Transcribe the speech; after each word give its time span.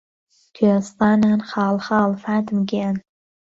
کوێستانان 0.55 1.39
خاڵ 1.49 1.75
خاڵ 1.85 2.11
فاتم 2.23 2.57
گیان 2.69 2.95